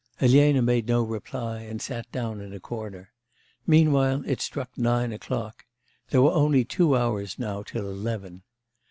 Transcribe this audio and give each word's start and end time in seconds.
Elena 0.19 0.63
made 0.63 0.87
no 0.87 1.03
reply, 1.03 1.59
and 1.59 1.79
sat 1.79 2.11
down 2.11 2.41
in 2.41 2.53
a 2.53 2.59
corner. 2.59 3.11
Meanwhile 3.67 4.23
it 4.25 4.41
struck 4.41 4.75
nine 4.75 5.13
o'clock; 5.13 5.67
there 6.09 6.23
were 6.23 6.31
only 6.31 6.65
two 6.65 6.95
haurs 6.95 7.37
now 7.37 7.61
till 7.61 7.87
eleven. 7.87 8.41